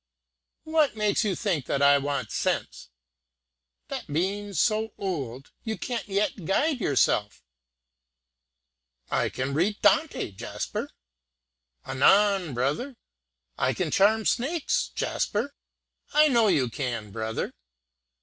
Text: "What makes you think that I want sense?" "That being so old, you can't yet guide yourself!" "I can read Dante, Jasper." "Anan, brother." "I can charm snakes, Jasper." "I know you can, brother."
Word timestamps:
"What 0.63 0.95
makes 0.95 1.23
you 1.23 1.35
think 1.35 1.67
that 1.67 1.83
I 1.83 1.99
want 1.99 2.31
sense?" 2.31 2.89
"That 3.89 4.07
being 4.11 4.55
so 4.55 4.93
old, 4.97 5.51
you 5.63 5.77
can't 5.77 6.07
yet 6.07 6.45
guide 6.45 6.81
yourself!" 6.81 7.43
"I 9.11 9.29
can 9.29 9.53
read 9.53 9.79
Dante, 9.83 10.31
Jasper." 10.31 10.89
"Anan, 11.85 12.55
brother." 12.55 12.95
"I 13.59 13.75
can 13.75 13.91
charm 13.91 14.25
snakes, 14.25 14.89
Jasper." 14.95 15.53
"I 16.13 16.29
know 16.29 16.47
you 16.47 16.67
can, 16.67 17.11
brother." 17.11 17.53